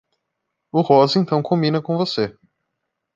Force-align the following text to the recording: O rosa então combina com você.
O 0.71 0.81
rosa 0.81 1.19
então 1.19 1.43
combina 1.43 1.79
com 1.79 1.95
você. 1.95 2.35